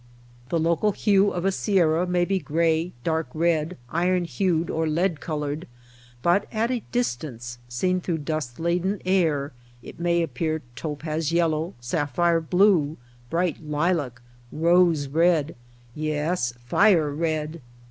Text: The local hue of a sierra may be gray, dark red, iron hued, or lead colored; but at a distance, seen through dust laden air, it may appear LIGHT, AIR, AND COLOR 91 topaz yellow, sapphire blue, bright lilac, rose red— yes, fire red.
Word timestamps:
The 0.49 0.57
local 0.57 0.93
hue 0.93 1.29
of 1.29 1.45
a 1.45 1.51
sierra 1.51 2.07
may 2.07 2.25
be 2.25 2.39
gray, 2.39 2.91
dark 3.03 3.27
red, 3.35 3.77
iron 3.91 4.23
hued, 4.23 4.71
or 4.71 4.87
lead 4.89 5.19
colored; 5.21 5.67
but 6.23 6.47
at 6.51 6.71
a 6.71 6.81
distance, 6.91 7.59
seen 7.69 8.01
through 8.01 8.17
dust 8.17 8.59
laden 8.59 8.99
air, 9.05 9.53
it 9.83 9.99
may 9.99 10.23
appear 10.23 10.53
LIGHT, 10.53 10.63
AIR, 10.63 10.63
AND 10.63 10.75
COLOR 10.75 10.91
91 10.91 10.97
topaz 11.13 11.31
yellow, 11.31 11.73
sapphire 11.79 12.41
blue, 12.41 12.97
bright 13.29 13.63
lilac, 13.63 14.19
rose 14.51 15.07
red— 15.07 15.55
yes, 15.93 16.53
fire 16.65 17.11
red. 17.13 17.61